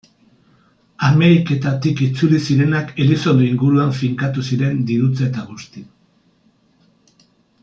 [1.09, 5.89] Ameriketatik itzuli zirenak Elizondo inguruan finkatu ziren dirutza eta guzti.